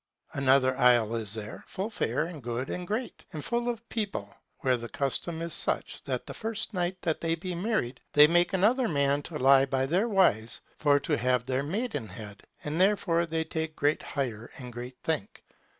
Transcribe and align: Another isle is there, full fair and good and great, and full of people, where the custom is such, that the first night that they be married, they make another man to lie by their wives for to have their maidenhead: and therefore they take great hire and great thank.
Another 0.33 0.75
isle 0.79 1.13
is 1.15 1.35
there, 1.35 1.63
full 1.67 1.91
fair 1.91 2.23
and 2.23 2.41
good 2.41 2.71
and 2.71 2.87
great, 2.87 3.23
and 3.33 3.45
full 3.45 3.69
of 3.69 3.87
people, 3.87 4.33
where 4.61 4.75
the 4.75 4.89
custom 4.89 5.43
is 5.43 5.53
such, 5.53 6.03
that 6.05 6.25
the 6.25 6.33
first 6.33 6.73
night 6.73 6.97
that 7.03 7.21
they 7.21 7.35
be 7.35 7.53
married, 7.53 8.01
they 8.13 8.25
make 8.25 8.51
another 8.53 8.87
man 8.87 9.21
to 9.21 9.37
lie 9.37 9.65
by 9.67 9.85
their 9.85 10.09
wives 10.09 10.61
for 10.79 10.99
to 10.99 11.17
have 11.17 11.45
their 11.45 11.61
maidenhead: 11.61 12.41
and 12.63 12.81
therefore 12.81 13.27
they 13.27 13.43
take 13.43 13.75
great 13.75 14.01
hire 14.01 14.49
and 14.57 14.73
great 14.73 14.97
thank. 15.03 15.43